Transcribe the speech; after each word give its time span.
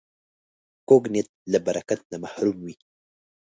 کوږ 0.87 1.03
نیت 1.13 1.29
له 1.51 1.59
برکت 1.67 1.99
نه 2.11 2.17
محروم 2.23 2.57
وي 2.65 2.75